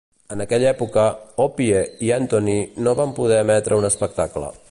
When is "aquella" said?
0.43-0.69